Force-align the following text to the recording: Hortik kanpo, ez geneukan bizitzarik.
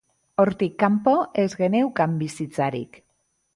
Hortik 0.43 0.73
kanpo, 0.83 1.13
ez 1.45 1.53
geneukan 1.61 2.17
bizitzarik. 2.25 3.01